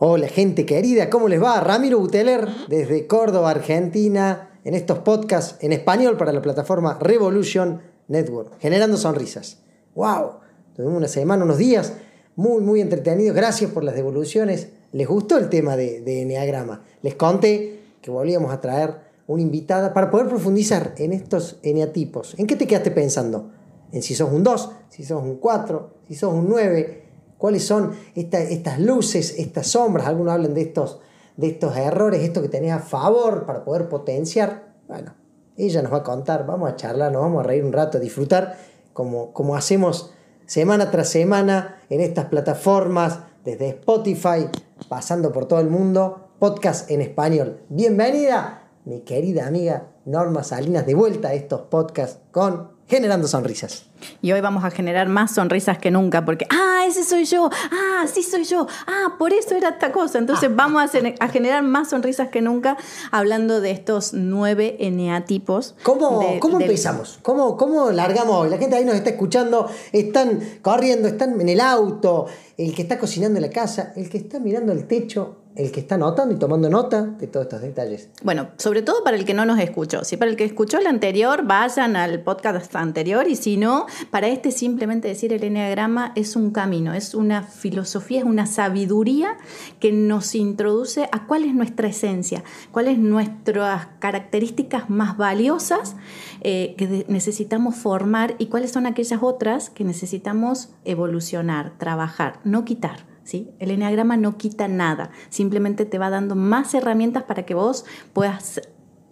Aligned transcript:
Hola 0.00 0.28
gente 0.28 0.64
querida, 0.64 1.10
¿cómo 1.10 1.26
les 1.26 1.42
va? 1.42 1.58
Ramiro 1.58 1.98
Buteler 1.98 2.46
desde 2.68 3.08
Córdoba, 3.08 3.50
Argentina, 3.50 4.60
en 4.62 4.74
estos 4.74 5.00
podcasts 5.00 5.56
en 5.60 5.72
español 5.72 6.16
para 6.16 6.32
la 6.32 6.40
plataforma 6.40 6.96
Revolution 7.00 7.80
Network, 8.06 8.60
generando 8.60 8.96
sonrisas. 8.96 9.58
¡Wow! 9.96 10.34
Tuvimos 10.76 10.98
una 10.98 11.08
semana, 11.08 11.42
unos 11.42 11.58
días 11.58 11.94
muy, 12.36 12.62
muy 12.62 12.80
entretenidos. 12.80 13.34
Gracias 13.34 13.72
por 13.72 13.82
las 13.82 13.96
devoluciones. 13.96 14.68
¿Les 14.92 15.08
gustó 15.08 15.36
el 15.36 15.48
tema 15.48 15.76
de, 15.76 16.00
de 16.02 16.22
Enneagrama? 16.22 16.84
Les 17.02 17.16
conté 17.16 17.80
que 18.00 18.12
volvíamos 18.12 18.52
a 18.52 18.60
traer 18.60 18.94
una 19.26 19.42
invitada 19.42 19.92
para 19.94 20.12
poder 20.12 20.28
profundizar 20.28 20.94
en 20.98 21.12
estos 21.12 21.58
eneatipos. 21.64 22.36
¿En 22.38 22.46
qué 22.46 22.54
te 22.54 22.68
quedaste 22.68 22.92
pensando? 22.92 23.50
En 23.90 24.04
si 24.04 24.14
sos 24.14 24.30
un 24.30 24.44
2, 24.44 24.70
si 24.90 25.02
sos 25.02 25.20
un 25.20 25.38
4, 25.38 25.90
si 26.06 26.14
sos 26.14 26.32
un 26.32 26.48
9 26.48 27.07
cuáles 27.38 27.64
son 27.64 27.92
estas 28.14 28.78
luces, 28.80 29.36
estas 29.38 29.68
sombras, 29.68 30.06
algunos 30.06 30.34
hablan 30.34 30.54
de 30.54 30.62
estos, 30.62 31.00
de 31.36 31.46
estos 31.48 31.76
errores, 31.76 32.22
esto 32.22 32.42
que 32.42 32.48
tenés 32.48 32.72
a 32.72 32.80
favor 32.80 33.46
para 33.46 33.64
poder 33.64 33.88
potenciar. 33.88 34.74
Bueno, 34.88 35.14
ella 35.56 35.82
nos 35.82 35.92
va 35.92 35.98
a 35.98 36.02
contar, 36.02 36.44
vamos 36.44 36.70
a 36.70 36.76
charlar, 36.76 37.12
nos 37.12 37.22
vamos 37.22 37.40
a 37.40 37.46
reír 37.46 37.64
un 37.64 37.72
rato, 37.72 37.98
a 37.98 38.00
disfrutar, 38.00 38.58
como, 38.92 39.32
como 39.32 39.56
hacemos 39.56 40.12
semana 40.46 40.90
tras 40.90 41.08
semana 41.08 41.80
en 41.88 42.00
estas 42.00 42.26
plataformas, 42.26 43.20
desde 43.44 43.68
Spotify, 43.70 44.48
pasando 44.88 45.32
por 45.32 45.46
todo 45.46 45.60
el 45.60 45.68
mundo, 45.68 46.28
podcast 46.38 46.90
en 46.90 47.00
español. 47.00 47.60
Bienvenida, 47.68 48.68
mi 48.84 49.00
querida 49.00 49.46
amiga 49.46 49.88
Norma 50.04 50.42
Salinas, 50.42 50.86
de 50.86 50.94
vuelta 50.94 51.28
a 51.28 51.34
estos 51.34 51.62
podcasts 51.62 52.20
con 52.30 52.77
Generando 52.88 53.28
Sonrisas. 53.28 53.84
Y 54.22 54.32
hoy 54.32 54.40
vamos 54.40 54.64
a 54.64 54.70
generar 54.70 55.08
más 55.08 55.34
sonrisas 55.34 55.78
que 55.78 55.90
nunca, 55.90 56.24
porque, 56.24 56.46
ah, 56.50 56.84
ese 56.88 57.04
soy 57.04 57.24
yo, 57.24 57.50
ah, 57.52 58.06
sí 58.12 58.22
soy 58.22 58.44
yo, 58.44 58.66
ah, 58.86 59.16
por 59.18 59.32
eso 59.32 59.54
era 59.54 59.70
esta 59.70 59.92
cosa. 59.92 60.18
Entonces 60.18 60.54
vamos 60.54 60.82
a, 60.82 61.28
generar 61.28 61.62
más 61.62 61.90
sonrisas 61.90 62.28
que 62.28 62.40
nunca 62.40 62.78
hablando 63.10 63.60
de 63.60 63.72
estos 63.72 64.14
nueve 64.14 64.76
eneatipos. 64.80 65.74
¿Cómo, 65.82 66.38
¿cómo 66.40 66.60
empezamos? 66.60 67.18
¿Cómo, 67.22 67.56
¿Cómo 67.56 67.90
largamos 67.90 68.36
hoy? 68.36 68.50
La 68.50 68.58
gente 68.58 68.76
ahí 68.76 68.84
nos 68.84 68.94
está 68.94 69.10
escuchando, 69.10 69.68
están 69.92 70.40
corriendo, 70.62 71.08
están 71.08 71.38
en 71.40 71.48
el 71.48 71.60
auto, 71.60 72.26
el 72.56 72.74
que 72.74 72.82
está 72.82 72.98
cocinando 72.98 73.38
en 73.38 73.42
la 73.42 73.50
casa, 73.50 73.92
el 73.96 74.08
que 74.08 74.18
está 74.18 74.40
mirando 74.40 74.72
el 74.72 74.86
techo, 74.86 75.36
el 75.58 75.72
que 75.72 75.80
está 75.80 75.98
notando 75.98 76.32
y 76.32 76.38
tomando 76.38 76.70
nota 76.70 77.02
de 77.02 77.26
todos 77.26 77.46
estos 77.46 77.60
detalles. 77.60 78.10
Bueno, 78.22 78.48
sobre 78.58 78.80
todo 78.80 79.02
para 79.02 79.16
el 79.16 79.24
que 79.24 79.34
no 79.34 79.44
nos 79.44 79.58
escuchó. 79.58 80.04
Si 80.04 80.16
para 80.16 80.30
el 80.30 80.36
que 80.36 80.44
escuchó 80.44 80.78
el 80.78 80.86
anterior, 80.86 81.44
vayan 81.44 81.96
al 81.96 82.20
podcast 82.20 82.74
anterior 82.76 83.26
y 83.28 83.34
si 83.34 83.56
no, 83.56 83.86
para 84.10 84.28
este 84.28 84.52
simplemente 84.52 85.08
decir 85.08 85.32
el 85.32 85.42
enneagrama 85.42 86.12
es 86.14 86.36
un 86.36 86.52
camino, 86.52 86.94
es 86.94 87.12
una 87.12 87.42
filosofía, 87.42 88.20
es 88.20 88.24
una 88.24 88.46
sabiduría 88.46 89.36
que 89.80 89.90
nos 89.90 90.36
introduce 90.36 91.08
a 91.10 91.26
cuál 91.26 91.42
es 91.42 91.52
nuestra 91.52 91.88
esencia, 91.88 92.44
cuáles 92.70 92.98
nuestras 92.98 93.88
características 93.98 94.88
más 94.88 95.16
valiosas 95.16 95.96
eh, 96.40 96.76
que 96.78 97.04
necesitamos 97.08 97.74
formar 97.74 98.36
y 98.38 98.46
cuáles 98.46 98.70
son 98.70 98.86
aquellas 98.86 99.24
otras 99.24 99.70
que 99.70 99.82
necesitamos 99.82 100.68
evolucionar, 100.84 101.76
trabajar, 101.78 102.38
no 102.44 102.64
quitar. 102.64 103.17
El 103.58 103.70
enneagrama 103.70 104.16
no 104.16 104.36
quita 104.36 104.68
nada, 104.68 105.10
simplemente 105.28 105.84
te 105.84 105.98
va 105.98 106.10
dando 106.10 106.34
más 106.34 106.74
herramientas 106.74 107.24
para 107.24 107.44
que 107.44 107.54
vos 107.54 107.84
puedas 108.12 108.60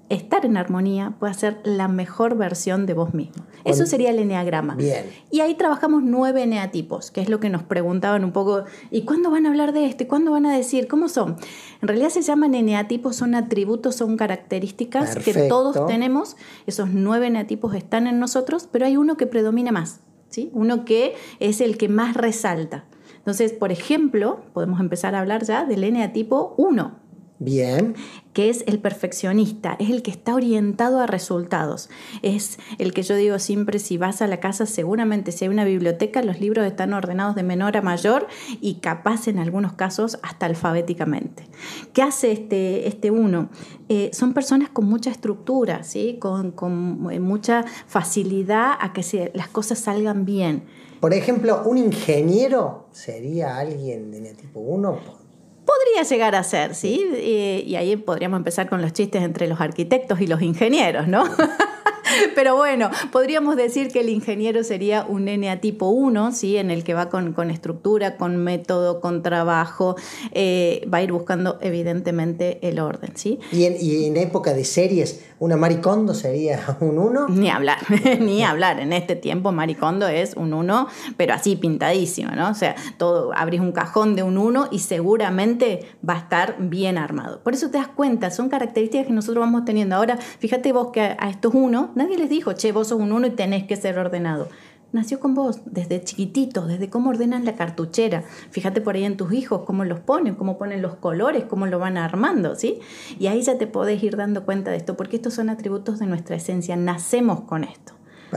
estar 0.08 0.46
en 0.46 0.56
armonía, 0.56 1.14
puedas 1.18 1.38
ser 1.38 1.60
la 1.64 1.88
mejor 1.88 2.36
versión 2.36 2.86
de 2.86 2.94
vos 2.94 3.12
mismo. 3.12 3.44
Eso 3.64 3.86
sería 3.86 4.10
el 4.10 4.20
enneagrama. 4.20 4.76
Bien. 4.76 5.04
Y 5.32 5.40
ahí 5.40 5.56
trabajamos 5.56 6.02
nueve 6.04 6.44
eneatipos, 6.44 7.10
que 7.10 7.20
es 7.20 7.28
lo 7.28 7.40
que 7.40 7.50
nos 7.50 7.64
preguntaban 7.64 8.24
un 8.24 8.30
poco, 8.30 8.64
¿y 8.92 9.02
cuándo 9.02 9.30
van 9.30 9.46
a 9.46 9.48
hablar 9.48 9.72
de 9.72 9.86
esto? 9.86 10.04
¿Y 10.04 10.06
cuándo 10.06 10.30
van 10.30 10.46
a 10.46 10.56
decir? 10.56 10.86
¿Cómo 10.86 11.08
son? 11.08 11.36
En 11.82 11.88
realidad 11.88 12.10
se 12.10 12.22
llaman 12.22 12.54
eneatipos, 12.54 13.16
son 13.16 13.34
atributos, 13.34 13.96
son 13.96 14.16
características 14.16 15.16
que 15.16 15.32
todos 15.48 15.86
tenemos. 15.88 16.36
Esos 16.66 16.90
nueve 16.90 17.26
eneatipos 17.26 17.74
están 17.74 18.06
en 18.06 18.20
nosotros, 18.20 18.68
pero 18.70 18.86
hay 18.86 18.96
uno 18.96 19.16
que 19.16 19.26
predomina 19.26 19.72
más, 19.72 20.00
¿sí? 20.28 20.50
Uno 20.52 20.84
que 20.84 21.16
es 21.40 21.60
el 21.60 21.76
que 21.76 21.88
más 21.88 22.16
resalta. 22.16 22.84
Entonces, 23.26 23.52
por 23.52 23.72
ejemplo, 23.72 24.40
podemos 24.52 24.78
empezar 24.78 25.16
a 25.16 25.20
hablar 25.20 25.42
ya 25.42 25.64
del 25.64 25.82
eneatipo 25.82 26.54
1. 26.58 27.05
Bien. 27.38 27.94
Que 28.32 28.48
es 28.48 28.64
el 28.66 28.78
perfeccionista, 28.78 29.76
es 29.78 29.90
el 29.90 30.02
que 30.02 30.10
está 30.10 30.34
orientado 30.34 31.00
a 31.00 31.06
resultados. 31.06 31.90
Es 32.22 32.58
el 32.78 32.94
que 32.94 33.02
yo 33.02 33.14
digo 33.14 33.38
siempre, 33.38 33.78
si 33.78 33.98
vas 33.98 34.22
a 34.22 34.26
la 34.26 34.40
casa, 34.40 34.66
seguramente 34.66 35.32
si 35.32 35.44
hay 35.44 35.50
una 35.50 35.64
biblioteca, 35.64 36.22
los 36.22 36.40
libros 36.40 36.66
están 36.66 36.92
ordenados 36.94 37.34
de 37.34 37.42
menor 37.42 37.76
a 37.76 37.82
mayor 37.82 38.26
y 38.60 38.76
capaz 38.76 39.28
en 39.28 39.38
algunos 39.38 39.72
casos 39.72 40.18
hasta 40.22 40.46
alfabéticamente. 40.46 41.44
¿Qué 41.92 42.02
hace 42.02 42.32
este, 42.32 42.88
este 42.88 43.10
uno? 43.10 43.50
Eh, 43.88 44.10
son 44.12 44.32
personas 44.32 44.70
con 44.70 44.86
mucha 44.86 45.10
estructura, 45.10 45.84
¿sí? 45.84 46.16
con, 46.18 46.52
con 46.52 47.08
eh, 47.10 47.20
mucha 47.20 47.64
facilidad 47.86 48.72
a 48.80 48.92
que 48.92 49.30
las 49.34 49.48
cosas 49.48 49.78
salgan 49.78 50.24
bien 50.24 50.64
por 51.00 51.12
ejemplo, 51.12 51.62
un 51.66 51.78
ingeniero 51.78 52.86
sería 52.90 53.58
alguien 53.58 54.10
de 54.10 54.34
tipo 54.34 54.60
1. 54.60 54.98
Podría 55.66 56.08
llegar 56.08 56.34
a 56.34 56.44
ser, 56.44 56.74
¿sí? 56.74 57.04
Y, 57.20 57.70
y 57.70 57.76
ahí 57.76 57.96
podríamos 57.96 58.38
empezar 58.38 58.68
con 58.68 58.80
los 58.80 58.92
chistes 58.92 59.22
entre 59.22 59.48
los 59.48 59.60
arquitectos 59.60 60.20
y 60.20 60.26
los 60.26 60.40
ingenieros, 60.40 61.08
¿no? 61.08 61.24
Pero 62.34 62.56
bueno, 62.56 62.90
podríamos 63.12 63.56
decir 63.56 63.88
que 63.88 64.00
el 64.00 64.08
ingeniero 64.08 64.64
sería 64.64 65.04
un 65.08 65.24
NA 65.24 65.60
tipo 65.60 65.88
1, 65.88 66.32
¿sí? 66.32 66.56
en 66.56 66.70
el 66.70 66.84
que 66.84 66.94
va 66.94 67.08
con, 67.08 67.50
estructura, 67.50 68.16
con 68.16 68.36
método, 68.36 69.00
con 69.00 69.22
trabajo, 69.22 69.96
eh, 70.32 70.86
va 70.92 70.98
a 70.98 71.02
ir 71.02 71.12
buscando 71.12 71.58
evidentemente 71.60 72.58
el 72.62 72.78
orden. 72.78 73.12
¿sí? 73.16 73.38
¿Y, 73.52 73.64
en, 73.64 73.76
y 73.80 74.06
en 74.06 74.16
época 74.16 74.54
de 74.54 74.64
series, 74.64 75.20
una 75.38 75.56
maricondo 75.56 76.14
sería 76.14 76.76
un 76.80 76.98
1? 76.98 77.28
Ni 77.28 77.50
hablar, 77.50 77.78
ni 78.20 78.42
hablar. 78.42 78.80
En 78.80 78.92
este 78.92 79.16
tiempo 79.16 79.52
maricondo 79.52 80.08
es 80.08 80.34
un 80.34 80.52
1, 80.52 80.88
pero 81.16 81.34
así 81.34 81.56
pintadísimo, 81.56 82.30
¿no? 82.32 82.50
O 82.50 82.54
sea, 82.54 82.74
todo, 82.96 83.32
abrís 83.34 83.60
un 83.60 83.72
cajón 83.72 84.16
de 84.16 84.22
un 84.22 84.38
1 84.38 84.68
y 84.70 84.78
seguramente 84.80 85.88
va 86.08 86.14
a 86.14 86.18
estar 86.18 86.56
bien 86.58 86.98
armado. 86.98 87.40
Por 87.40 87.54
eso 87.54 87.70
te 87.70 87.78
das 87.78 87.88
cuenta, 87.88 88.30
son 88.30 88.48
características 88.48 89.06
que 89.06 89.12
nosotros 89.12 89.40
vamos 89.40 89.64
teniendo. 89.64 89.96
Ahora, 89.96 90.16
fíjate 90.16 90.72
vos 90.72 90.90
que 90.92 91.00
a 91.00 91.30
estos 91.30 91.54
1, 91.54 91.92
Nadie 91.94 92.18
les 92.18 92.28
dijo, 92.28 92.52
che, 92.52 92.72
vos 92.72 92.88
sos 92.88 93.00
un 93.00 93.12
uno 93.12 93.26
y 93.26 93.30
tenés 93.30 93.64
que 93.64 93.76
ser 93.76 93.98
ordenado. 93.98 94.48
Nació 94.96 95.20
con 95.20 95.34
vos, 95.34 95.60
desde 95.66 96.02
chiquitito, 96.02 96.66
desde 96.66 96.88
cómo 96.88 97.10
ordenan 97.10 97.44
la 97.44 97.54
cartuchera. 97.54 98.24
Fíjate 98.50 98.80
por 98.80 98.94
ahí 98.94 99.04
en 99.04 99.18
tus 99.18 99.30
hijos, 99.34 99.64
cómo 99.66 99.84
los 99.84 100.00
ponen, 100.00 100.36
cómo 100.36 100.56
ponen 100.56 100.80
los 100.80 100.94
colores, 100.94 101.44
cómo 101.44 101.66
lo 101.66 101.78
van 101.78 101.98
armando, 101.98 102.54
¿sí? 102.54 102.78
Y 103.18 103.26
ahí 103.26 103.42
ya 103.42 103.58
te 103.58 103.66
podés 103.66 104.02
ir 104.02 104.16
dando 104.16 104.46
cuenta 104.46 104.70
de 104.70 104.78
esto, 104.78 104.96
porque 104.96 105.16
estos 105.16 105.34
son 105.34 105.50
atributos 105.50 105.98
de 105.98 106.06
nuestra 106.06 106.36
esencia, 106.36 106.76
nacemos 106.76 107.42
con 107.42 107.64
esto. 107.64 107.92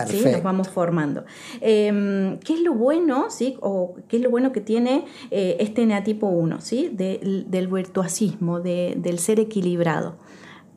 ¿sí? 0.05 0.21
Nos 0.29 0.43
vamos 0.43 0.67
formando. 0.67 1.23
Em, 1.61 2.37
¿Qué 2.39 2.55
es 2.55 2.59
lo 2.61 2.73
bueno, 2.73 3.29
¿sí? 3.29 3.55
O 3.61 3.95
qué 4.09 4.17
es 4.17 4.21
lo 4.21 4.29
bueno 4.29 4.51
que 4.51 4.59
tiene 4.59 5.05
eh, 5.31 5.55
este 5.61 5.85
neatipo 5.85 6.27
1, 6.27 6.59
¿sí? 6.59 6.89
del 6.93 7.67
virtuosismo, 7.67 8.59
del 8.59 9.19
ser 9.19 9.39
equilibrado. 9.39 10.17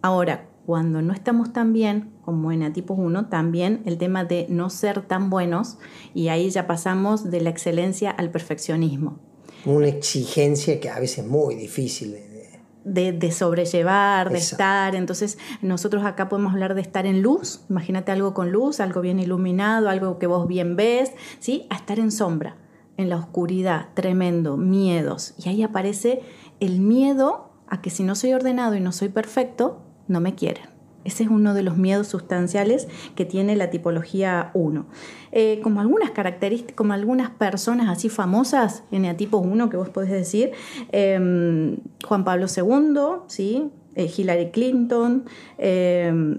Ahora, 0.01 0.47
cuando 0.67 1.03
no 1.03 1.13
estamos 1.13 1.53
tan 1.53 1.73
bien 1.73 2.13
como 2.25 2.53
en 2.53 2.73
tipo 2.73 2.95
1, 2.95 3.29
también 3.29 3.83
el 3.85 3.99
tema 3.99 4.25
de 4.25 4.47
no 4.49 4.71
ser 4.71 5.03
tan 5.03 5.31
buenos 5.31 5.79
y 6.15 6.29
ahí 6.29 6.51
ya 6.51 6.67
pasamos 6.67 7.31
de 7.31 7.41
la 7.41 7.51
excelencia 7.51 8.11
al 8.11 8.31
perfeccionismo. 8.31 9.19
Una 9.65 9.89
exigencia 9.89 10.81
que 10.81 10.89
a 10.89 10.99
veces 10.99 11.21
es 11.21 11.27
muy 11.27 11.55
difícil 11.55 12.17
de, 12.85 13.13
de, 13.13 13.33
sobrellevar, 13.33 14.31
de 14.31 14.39
estar. 14.39 14.95
Entonces, 14.95 15.39
nosotros 15.61 16.05
acá 16.05 16.29
podemos 16.29 16.53
hablar 16.53 16.75
de 16.75 16.81
estar 16.81 17.07
en 17.07 17.23
luz. 17.23 17.61
Imagínate 17.69 18.13
algo 18.13 18.35
con 18.35 18.51
luz, 18.51 18.81
algo 18.81 19.01
bien 19.01 19.21
iluminado, 19.21 19.89
algo 19.89 20.19
que 20.19 20.27
vos 20.27 20.49
bien 20.49 20.75
ves, 20.77 21.13
¿sí? 21.39 21.67
A 21.71 21.77
estar 21.77 21.99
en 21.99 22.11
sombra, 22.11 22.57
en 22.97 23.09
la 23.09 23.17
oscuridad, 23.17 23.89
tremendo, 23.95 24.57
miedos. 24.57 25.35
Y 25.39 25.49
ahí 25.49 25.63
aparece 25.63 26.23
el 26.59 26.81
miedo 26.81 27.51
a 27.69 27.81
que 27.81 27.91
si 27.91 28.03
no 28.03 28.15
soy 28.15 28.33
ordenado 28.33 28.75
y 28.75 28.81
no 28.81 28.93
soy 28.93 29.09
perfecto, 29.09 29.83
no 30.13 30.21
me 30.21 30.35
quieren. 30.35 30.73
Ese 31.05 31.25
es 31.25 31.31
uno 31.31 31.55
de 31.55 31.63
los 31.63 31.77
miedos 31.77 32.07
sustanciales 32.09 32.87
que 33.17 33.25
tiene 33.25 33.57
la 33.57 33.71
tipología 33.71 34.51
1. 34.55 34.87
Eh, 35.33 35.61
como 35.63 35.81
algunas 35.81 36.11
características, 36.11 36.77
como 36.77 36.93
algunas 36.93 37.31
personas 37.31 37.89
así 37.89 38.09
famosas, 38.09 38.85
tipo 39.17 39.39
1 39.39 39.69
que 39.69 39.77
vos 39.77 39.89
podés 39.89 40.11
decir, 40.11 40.53
em, 40.93 41.79
Juan 42.07 42.25
Pablo 42.25 42.47
II, 42.47 43.23
¿sí? 43.27 43.71
Eh, 43.95 44.11
Hillary 44.17 44.51
Clinton, 44.51 45.25
em, 45.59 46.39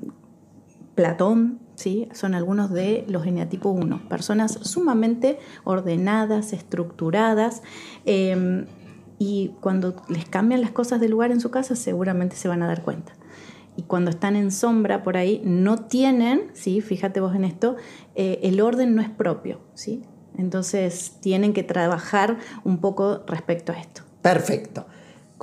Platón, 0.96 1.60
¿sí? 1.76 2.08
son 2.14 2.36
algunos 2.36 2.72
de 2.72 3.04
los 3.08 3.26
eneatipo 3.26 3.70
1, 3.70 4.08
personas 4.08 4.60
sumamente 4.62 5.40
ordenadas, 5.64 6.54
estructuradas. 6.54 7.64
Em, 8.06 8.66
y 9.20 9.52
cuando 9.60 9.96
les 10.08 10.26
cambian 10.26 10.62
las 10.62 10.72
cosas 10.72 11.00
de 11.02 11.10
lugar 11.10 11.32
en 11.32 11.40
su 11.40 11.50
casa 11.52 11.76
seguramente 11.76 12.36
se 12.36 12.48
van 12.48 12.64
a 12.64 12.68
dar 12.68 12.84
cuenta 12.84 13.14
y 13.76 13.84
cuando 13.84 14.12
están 14.12 14.36
en 14.36 14.52
sombra 14.52 15.04
por 15.04 15.18
ahí 15.18 15.42
no 15.44 15.78
tienen, 15.78 16.52
¿sí? 16.54 16.82
fíjate 16.82 17.20
vos 17.20 17.36
en 17.36 17.44
esto, 17.44 17.76
eh, 18.16 18.40
el 18.44 18.62
orden 18.62 18.96
no 18.96 19.02
es 19.02 19.10
propio. 19.10 19.62
¿sí? 19.74 20.04
Entonces 20.38 21.18
tienen 21.22 21.54
que 21.54 21.64
trabajar 21.64 22.38
un 22.64 22.80
poco 22.80 23.24
respecto 23.28 23.72
a 23.72 23.80
esto. 23.80 24.04
Perfecto 24.22 24.86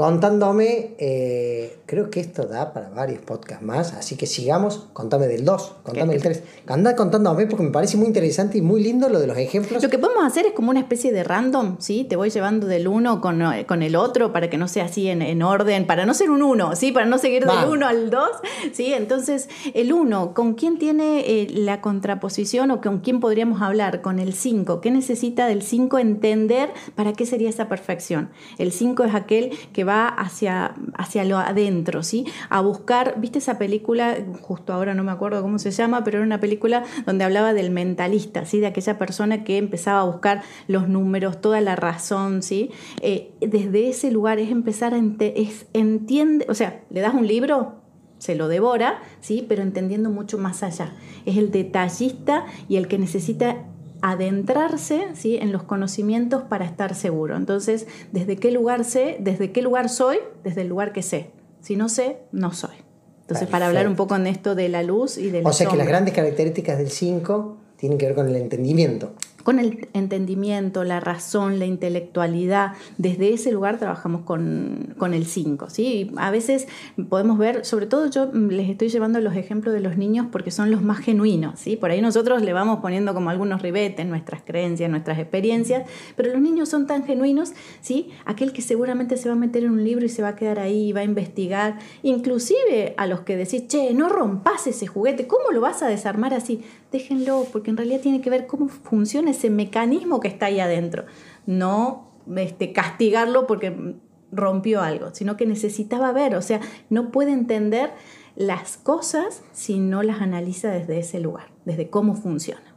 contándome, 0.00 0.94
eh, 0.96 1.76
creo 1.84 2.08
que 2.08 2.20
esto 2.20 2.44
da 2.44 2.72
para 2.72 2.88
varios 2.88 3.20
podcasts 3.20 3.62
más, 3.62 3.92
así 3.92 4.16
que 4.16 4.24
sigamos, 4.24 4.88
contame 4.94 5.26
del 5.26 5.44
2, 5.44 5.74
contame 5.82 6.14
del 6.14 6.22
3. 6.22 6.42
Anda 6.68 6.96
contándome 6.96 7.44
porque 7.46 7.64
me 7.64 7.70
parece 7.70 7.98
muy 7.98 8.06
interesante 8.06 8.56
y 8.56 8.62
muy 8.62 8.82
lindo 8.82 9.10
lo 9.10 9.20
de 9.20 9.26
los 9.26 9.36
ejemplos. 9.36 9.82
Lo 9.82 9.90
que 9.90 9.98
podemos 9.98 10.24
hacer 10.24 10.46
es 10.46 10.52
como 10.52 10.70
una 10.70 10.80
especie 10.80 11.12
de 11.12 11.22
random, 11.22 11.76
¿sí? 11.80 12.06
Te 12.08 12.16
voy 12.16 12.30
llevando 12.30 12.66
del 12.66 12.88
uno 12.88 13.20
con, 13.20 13.42
con 13.66 13.82
el 13.82 13.94
otro 13.94 14.32
para 14.32 14.48
que 14.48 14.56
no 14.56 14.68
sea 14.68 14.86
así 14.86 15.06
en, 15.06 15.42
orden, 15.42 15.86
para 15.86 16.06
no 16.06 16.14
ser 16.14 16.30
un 16.30 16.40
1, 16.40 16.76
¿sí? 16.76 16.92
Para 16.92 17.04
no 17.04 17.18
seguir 17.18 17.44
del 17.44 17.68
1 17.68 17.86
al 17.86 18.08
2, 18.08 18.28
¿sí? 18.72 18.94
Entonces, 18.94 19.50
el 19.74 19.92
1, 19.92 20.32
¿con 20.32 20.54
quién 20.54 20.78
tiene 20.78 21.24
eh, 21.26 21.46
la 21.50 21.82
contraposición 21.82 22.70
o 22.70 22.80
con 22.80 23.00
quién 23.00 23.20
podríamos 23.20 23.60
hablar? 23.60 24.00
Con 24.00 24.18
el 24.18 24.32
5. 24.32 24.80
¿Qué 24.80 24.90
necesita 24.90 25.46
del 25.46 25.60
5 25.60 25.98
entender 25.98 26.70
para 26.94 27.12
qué 27.12 27.26
sería 27.26 27.50
esa 27.50 27.68
perfección? 27.68 28.30
El 28.56 28.72
5 28.72 29.04
es 29.04 29.14
aquel 29.14 29.50
que 29.74 29.84
va 29.84 29.89
va 29.90 30.06
hacia, 30.08 30.74
hacia 30.94 31.24
lo 31.24 31.38
adentro, 31.38 32.02
¿sí? 32.02 32.24
A 32.48 32.60
buscar, 32.60 33.16
¿viste 33.18 33.40
esa 33.40 33.58
película? 33.58 34.16
Justo 34.40 34.72
ahora 34.72 34.94
no 34.94 35.02
me 35.02 35.10
acuerdo 35.12 35.42
cómo 35.42 35.58
se 35.58 35.72
llama, 35.72 36.04
pero 36.04 36.18
era 36.18 36.26
una 36.26 36.40
película 36.40 36.84
donde 37.06 37.24
hablaba 37.24 37.52
del 37.52 37.70
mentalista, 37.70 38.44
¿sí? 38.44 38.60
De 38.60 38.68
aquella 38.68 38.96
persona 38.98 39.44
que 39.44 39.58
empezaba 39.58 40.00
a 40.00 40.04
buscar 40.04 40.42
los 40.68 40.88
números, 40.88 41.40
toda 41.40 41.60
la 41.60 41.74
razón, 41.74 42.42
¿sí? 42.42 42.70
Eh, 43.00 43.32
desde 43.40 43.88
ese 43.88 44.10
lugar 44.12 44.38
es 44.38 44.50
empezar 44.50 44.94
a 44.94 45.00
es, 45.18 45.66
entiende, 45.72 46.46
o 46.48 46.54
sea, 46.54 46.82
le 46.90 47.00
das 47.00 47.14
un 47.14 47.26
libro, 47.26 47.80
se 48.18 48.34
lo 48.34 48.48
devora, 48.48 49.00
¿sí? 49.20 49.44
pero 49.48 49.62
entendiendo 49.62 50.10
mucho 50.10 50.38
más 50.38 50.62
allá. 50.62 50.92
Es 51.24 51.36
el 51.36 51.50
detallista 51.50 52.44
y 52.68 52.76
el 52.76 52.86
que 52.86 52.98
necesita 52.98 53.64
adentrarse 54.02 55.08
¿sí? 55.14 55.36
en 55.36 55.52
los 55.52 55.62
conocimientos 55.62 56.42
para 56.42 56.64
estar 56.64 56.94
seguro. 56.94 57.36
Entonces, 57.36 57.86
¿desde 58.12 58.36
qué 58.36 58.50
lugar 58.50 58.84
sé? 58.84 59.16
¿Desde 59.20 59.52
qué 59.52 59.62
lugar 59.62 59.88
soy? 59.88 60.18
Desde 60.44 60.62
el 60.62 60.68
lugar 60.68 60.92
que 60.92 61.02
sé. 61.02 61.30
Si 61.60 61.76
no 61.76 61.88
sé, 61.88 62.18
no 62.32 62.52
soy. 62.52 62.76
Entonces, 63.22 63.48
para 63.48 63.66
hablar 63.66 63.86
un 63.86 63.94
poco 63.94 64.16
en 64.16 64.26
esto 64.26 64.54
de 64.54 64.68
la 64.68 64.82
luz 64.82 65.16
y 65.16 65.30
del... 65.30 65.46
O 65.46 65.52
sea 65.52 65.68
que 65.68 65.76
las 65.76 65.86
grandes 65.86 66.14
características 66.14 66.78
del 66.78 66.90
5 66.90 67.56
tienen 67.76 67.96
que 67.96 68.06
ver 68.06 68.14
con 68.14 68.28
el 68.28 68.34
entendimiento 68.34 69.14
con 69.42 69.58
el 69.58 69.88
entendimiento, 69.92 70.84
la 70.84 71.00
razón, 71.00 71.58
la 71.58 71.66
intelectualidad. 71.66 72.72
Desde 72.98 73.32
ese 73.32 73.52
lugar 73.52 73.78
trabajamos 73.78 74.22
con, 74.22 74.94
el 75.12 75.26
5. 75.26 75.70
¿sí? 75.70 76.10
A 76.16 76.30
veces 76.30 76.68
podemos 77.08 77.38
ver, 77.38 77.64
sobre 77.64 77.86
todo 77.86 78.06
yo 78.08 78.26
les 78.32 78.68
estoy 78.68 78.88
llevando 78.88 79.20
los 79.20 79.34
ejemplos 79.34 79.74
de 79.74 79.80
los 79.80 79.96
niños 79.96 80.26
porque 80.30 80.50
son 80.50 80.70
los 80.70 80.82
más 80.82 80.98
genuinos. 80.98 81.58
¿sí? 81.58 81.76
Por 81.76 81.90
ahí 81.90 82.00
nosotros 82.00 82.42
le 82.42 82.52
vamos 82.52 82.80
poniendo 82.80 83.14
como 83.14 83.30
algunos 83.30 83.62
ribetes, 83.62 84.06
nuestras 84.06 84.42
creencias, 84.42 84.90
nuestras 84.90 85.18
experiencias, 85.18 85.88
pero 86.16 86.32
los 86.32 86.40
niños 86.40 86.68
son 86.68 86.86
tan 86.86 87.04
genuinos, 87.04 87.52
¿sí? 87.80 88.10
aquel 88.24 88.52
que 88.52 88.62
seguramente 88.62 89.16
se 89.16 89.28
va 89.28 89.34
a 89.34 89.38
meter 89.38 89.64
en 89.64 89.70
un 89.70 89.84
libro 89.84 90.04
y 90.04 90.08
se 90.08 90.22
va 90.22 90.28
a 90.28 90.36
quedar 90.36 90.58
ahí 90.58 90.92
va 90.92 91.00
a 91.00 91.04
investigar, 91.04 91.78
inclusive 92.02 92.94
a 92.96 93.06
los 93.06 93.20
que 93.20 93.36
decís, 93.36 93.66
che, 93.68 93.92
no 93.94 94.08
rompas 94.08 94.66
ese 94.66 94.86
juguete, 94.86 95.26
¿cómo 95.26 95.50
lo 95.52 95.60
vas 95.60 95.82
a 95.82 95.88
desarmar 95.88 96.34
así? 96.34 96.62
Déjenlo, 96.92 97.46
porque 97.52 97.70
en 97.70 97.76
realidad 97.76 98.00
tiene 98.00 98.20
que 98.20 98.30
ver 98.30 98.46
cómo 98.46 98.68
funciona 98.68 99.30
ese 99.30 99.50
mecanismo 99.50 100.20
que 100.20 100.28
está 100.28 100.46
ahí 100.46 100.60
adentro. 100.60 101.04
No 101.46 102.10
este, 102.36 102.72
castigarlo 102.72 103.46
porque 103.46 103.96
rompió 104.32 104.82
algo, 104.82 105.14
sino 105.14 105.36
que 105.36 105.46
necesitaba 105.46 106.12
ver, 106.12 106.36
o 106.36 106.42
sea, 106.42 106.60
no 106.88 107.10
puede 107.10 107.32
entender 107.32 107.90
las 108.36 108.76
cosas 108.76 109.42
si 109.52 109.78
no 109.78 110.02
las 110.02 110.20
analiza 110.20 110.70
desde 110.70 110.98
ese 110.98 111.20
lugar, 111.20 111.48
desde 111.64 111.90
cómo 111.90 112.14
funciona. 112.14 112.74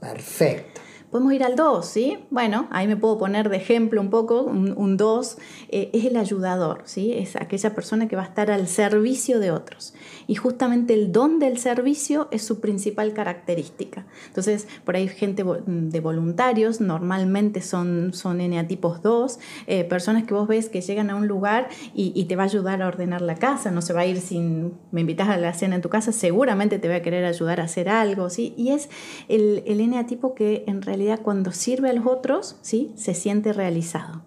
Perfecto. 0.00 0.80
Podemos 1.16 1.32
ir 1.32 1.44
al 1.44 1.56
2, 1.56 1.86
¿sí? 1.86 2.18
Bueno, 2.28 2.68
ahí 2.70 2.86
me 2.86 2.94
puedo 2.94 3.16
poner 3.16 3.48
de 3.48 3.56
ejemplo 3.56 4.02
un 4.02 4.10
poco, 4.10 4.42
un 4.42 4.96
2 4.98 5.38
eh, 5.70 5.88
es 5.94 6.04
el 6.04 6.18
ayudador, 6.18 6.82
¿sí? 6.84 7.14
Es 7.14 7.36
aquella 7.36 7.74
persona 7.74 8.06
que 8.06 8.16
va 8.16 8.22
a 8.22 8.26
estar 8.26 8.50
al 8.50 8.68
servicio 8.68 9.40
de 9.40 9.50
otros. 9.50 9.94
Y 10.26 10.34
justamente 10.34 10.92
el 10.92 11.12
don 11.12 11.38
del 11.38 11.56
servicio 11.56 12.28
es 12.32 12.42
su 12.42 12.60
principal 12.60 13.14
característica. 13.14 14.04
Entonces, 14.26 14.68
por 14.84 14.94
ahí 14.94 15.08
gente 15.08 15.42
de 15.66 16.00
voluntarios, 16.00 16.82
normalmente 16.82 17.62
son, 17.62 18.12
son 18.12 18.42
eneatipos 18.42 19.00
2, 19.00 19.38
eh, 19.68 19.84
personas 19.84 20.24
que 20.24 20.34
vos 20.34 20.46
ves 20.46 20.68
que 20.68 20.82
llegan 20.82 21.08
a 21.08 21.16
un 21.16 21.28
lugar 21.28 21.70
y, 21.94 22.26
te 22.26 22.36
va 22.36 22.42
a 22.42 22.46
ayudar 22.46 22.82
a 22.82 22.88
ordenar 22.88 23.22
la 23.22 23.36
casa, 23.36 23.70
no 23.70 23.80
se 23.80 23.94
va 23.94 24.00
a 24.00 24.06
ir 24.06 24.20
sin, 24.20 24.74
me 24.90 25.00
invitas 25.00 25.30
a 25.30 25.38
la 25.38 25.54
cena 25.54 25.76
en 25.76 25.80
tu 25.80 25.88
casa, 25.88 26.12
seguramente 26.12 26.78
te 26.78 26.88
va 26.88 26.96
a 26.96 27.02
querer 27.02 27.24
ayudar 27.24 27.60
a 27.60 27.64
hacer 27.64 27.88
algo, 27.88 28.28
¿sí? 28.28 28.52
Y 28.58 28.70
es 28.70 28.90
el, 29.28 29.62
el 29.64 29.80
eneatipo 29.80 30.34
que 30.34 30.64
en 30.66 30.82
realidad 30.82 31.05
cuando 31.18 31.52
sirve 31.52 31.90
a 31.90 31.92
los 31.92 32.06
otros, 32.06 32.56
¿sí? 32.62 32.92
Se 32.96 33.14
siente 33.14 33.52
realizado. 33.52 34.22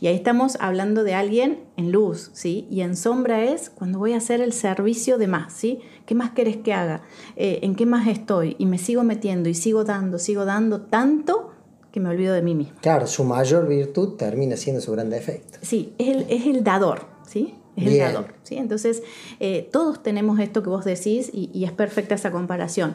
Y 0.00 0.08
ahí 0.08 0.16
estamos 0.16 0.58
hablando 0.60 1.02
de 1.02 1.14
alguien 1.14 1.60
en 1.76 1.90
luz, 1.90 2.30
¿sí? 2.34 2.66
Y 2.70 2.82
en 2.82 2.96
sombra 2.96 3.44
es 3.44 3.70
cuando 3.70 3.98
voy 3.98 4.12
a 4.12 4.18
hacer 4.18 4.40
el 4.40 4.52
servicio 4.52 5.16
de 5.18 5.28
más, 5.28 5.52
¿sí? 5.52 5.80
¿Qué 6.04 6.14
más 6.14 6.32
querés 6.32 6.58
que 6.58 6.74
haga? 6.74 7.02
Eh, 7.36 7.60
¿En 7.62 7.74
qué 7.74 7.86
más 7.86 8.06
estoy? 8.06 8.56
Y 8.58 8.66
me 8.66 8.76
sigo 8.76 9.02
metiendo 9.02 9.48
y 9.48 9.54
sigo 9.54 9.84
dando, 9.84 10.18
sigo 10.18 10.44
dando 10.44 10.82
tanto 10.82 11.52
que 11.90 12.00
me 12.00 12.08
olvido 12.10 12.34
de 12.34 12.42
mí 12.42 12.54
mismo. 12.54 12.74
Claro, 12.80 13.06
su 13.06 13.24
mayor 13.24 13.68
virtud 13.68 14.16
termina 14.16 14.56
siendo 14.56 14.82
su 14.82 14.92
gran 14.92 15.10
defecto. 15.10 15.58
Sí, 15.62 15.94
es 15.96 16.08
el, 16.08 16.26
es 16.28 16.46
el 16.46 16.64
dador, 16.64 17.06
¿sí? 17.26 17.54
Es 17.76 17.86
el 17.86 17.98
dador, 17.98 18.34
¿sí? 18.42 18.56
Entonces, 18.56 19.02
eh, 19.40 19.68
todos 19.72 20.02
tenemos 20.02 20.38
esto 20.40 20.62
que 20.62 20.68
vos 20.68 20.84
decís 20.84 21.30
y, 21.32 21.50
y 21.54 21.64
es 21.64 21.72
perfecta 21.72 22.16
esa 22.16 22.30
comparación. 22.30 22.94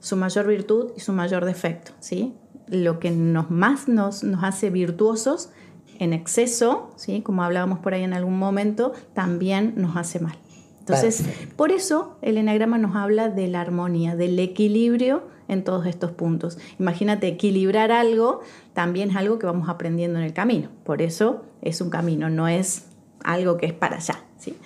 Su 0.00 0.16
mayor 0.16 0.46
virtud 0.46 0.92
y 0.96 1.00
su 1.00 1.12
mayor 1.12 1.44
defecto, 1.44 1.92
¿sí? 2.00 2.34
Lo 2.68 2.98
que 2.98 3.10
nos 3.10 3.50
más 3.50 3.88
nos, 3.88 4.22
nos 4.24 4.42
hace 4.44 4.70
virtuosos 4.70 5.50
en 5.98 6.12
exceso, 6.12 6.90
¿sí? 6.96 7.22
como 7.22 7.42
hablábamos 7.42 7.78
por 7.78 7.94
ahí 7.94 8.02
en 8.02 8.12
algún 8.12 8.38
momento, 8.38 8.92
también 9.14 9.74
nos 9.76 9.96
hace 9.96 10.20
mal. 10.20 10.36
Entonces, 10.80 11.24
por 11.56 11.72
eso 11.72 12.16
el 12.22 12.38
enagrama 12.38 12.78
nos 12.78 12.94
habla 12.94 13.28
de 13.28 13.48
la 13.48 13.60
armonía, 13.60 14.14
del 14.14 14.38
equilibrio 14.38 15.24
en 15.48 15.64
todos 15.64 15.86
estos 15.86 16.12
puntos. 16.12 16.58
Imagínate, 16.78 17.26
equilibrar 17.26 17.90
algo 17.90 18.40
también 18.72 19.10
es 19.10 19.16
algo 19.16 19.38
que 19.38 19.46
vamos 19.46 19.68
aprendiendo 19.68 20.18
en 20.18 20.24
el 20.24 20.32
camino. 20.32 20.68
Por 20.84 21.02
eso 21.02 21.44
es 21.60 21.80
un 21.80 21.90
camino, 21.90 22.30
no 22.30 22.46
es 22.46 22.86
algo 23.24 23.56
que 23.56 23.66
es 23.66 23.72
para 23.72 23.96
allá. 23.96 24.22
¿sí? 24.38 24.56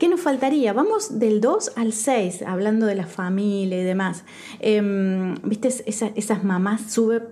¿Qué 0.00 0.08
nos 0.08 0.22
faltaría? 0.22 0.72
Vamos 0.72 1.18
del 1.18 1.42
2 1.42 1.72
al 1.76 1.92
6, 1.92 2.44
hablando 2.46 2.86
de 2.86 2.94
la 2.94 3.04
familia 3.04 3.78
y 3.78 3.84
demás. 3.84 4.24
Em, 4.58 5.34
¿Viste 5.44 5.68
esas 5.68 6.42
mamás 6.42 6.80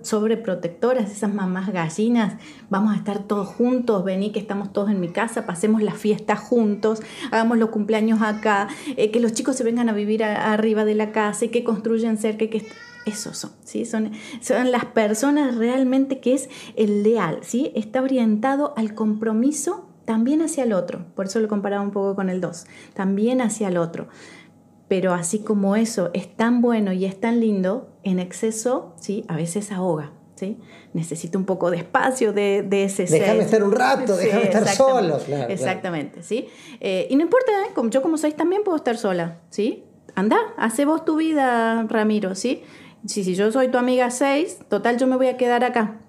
sobreprotectoras, 0.03 1.09
esas 1.09 1.33
mamás 1.33 1.73
gallinas? 1.73 2.35
Vamos 2.69 2.93
a 2.93 2.97
estar 2.97 3.23
todos 3.23 3.47
juntos, 3.47 4.05
vení 4.05 4.31
que 4.31 4.37
estamos 4.37 4.71
todos 4.71 4.91
en 4.91 4.99
mi 4.99 5.09
casa, 5.09 5.47
pasemos 5.47 5.81
la 5.81 5.93
fiesta 5.93 6.35
juntos, 6.35 7.01
hagamos 7.31 7.57
los 7.57 7.69
cumpleaños 7.69 8.21
acá, 8.21 8.67
eh, 8.97 9.09
que 9.09 9.19
los 9.19 9.33
chicos 9.33 9.55
se 9.55 9.63
vengan 9.63 9.89
a 9.89 9.93
vivir 9.93 10.23
arriba 10.23 10.85
de 10.85 10.93
la 10.93 11.11
casa 11.11 11.45
y 11.45 11.49
que 11.49 11.63
construyan 11.63 12.19
cerca 12.19 12.51
que 12.51 12.67
esos 13.07 13.35
son, 13.35 13.51
¿sí? 13.63 13.85
son, 13.85 14.11
son 14.41 14.71
las 14.71 14.85
personas 14.85 15.55
realmente 15.55 16.19
que 16.19 16.35
es 16.35 16.49
el 16.75 17.01
leal, 17.01 17.39
¿sí? 17.41 17.71
está 17.73 18.03
orientado 18.03 18.75
al 18.77 18.93
compromiso 18.93 19.88
también 20.09 20.41
hacia 20.41 20.63
el 20.63 20.73
otro, 20.73 21.05
por 21.13 21.27
eso 21.27 21.39
lo 21.39 21.47
comparaba 21.47 21.83
un 21.83 21.91
poco 21.91 22.15
con 22.15 22.31
el 22.31 22.41
2, 22.41 22.65
también 22.95 23.41
hacia 23.41 23.67
el 23.67 23.77
otro. 23.77 24.07
Pero 24.87 25.13
así 25.13 25.37
como 25.37 25.75
eso 25.75 26.09
es 26.15 26.35
tan 26.35 26.63
bueno 26.63 26.91
y 26.93 27.05
es 27.05 27.21
tan 27.21 27.39
lindo, 27.39 27.91
en 28.01 28.17
exceso, 28.17 28.95
¿sí? 28.99 29.23
a 29.27 29.35
veces 29.35 29.71
ahoga. 29.71 30.11
¿sí? 30.33 30.57
Necesito 30.93 31.37
un 31.37 31.45
poco 31.45 31.69
de 31.69 31.77
espacio 31.77 32.33
de, 32.33 32.65
de 32.67 32.85
ese 32.85 33.05
Déjame 33.05 33.41
estar 33.41 33.63
un 33.63 33.71
rato, 33.71 34.17
déjame 34.17 34.45
estar 34.45 34.67
solo. 34.69 35.19
exactamente, 35.47 36.23
¿sí? 36.23 36.47
Eh, 36.79 37.05
y 37.11 37.15
no 37.15 37.21
importa, 37.21 37.51
¿eh? 37.67 37.73
como 37.75 37.91
yo 37.91 38.01
como 38.01 38.17
sois 38.17 38.35
también 38.35 38.63
puedo 38.63 38.77
estar 38.77 38.97
sola, 38.97 39.41
¿sí? 39.51 39.83
Anda, 40.15 40.39
hace 40.57 40.85
vos 40.85 41.05
tu 41.05 41.17
vida, 41.17 41.85
Ramiro, 41.87 42.33
¿sí? 42.33 42.63
Si, 43.05 43.23
si 43.23 43.35
yo 43.35 43.51
soy 43.51 43.67
tu 43.67 43.77
amiga 43.77 44.09
6, 44.09 44.57
total 44.69 44.97
yo 44.97 45.05
me 45.05 45.17
voy 45.17 45.27
a 45.27 45.37
quedar 45.37 45.63
acá. 45.63 45.99